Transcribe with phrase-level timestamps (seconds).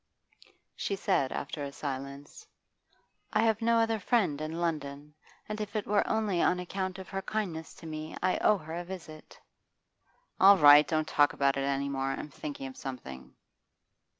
[0.75, 2.47] She said after a silence:
[3.33, 5.13] 'I have no other friend in London;
[5.47, 8.73] and if it were only on account of her kindness to me, I owe her
[8.73, 9.39] a visit.'
[10.39, 13.35] 'All right, don't talk about it any more; I'm thinking of something.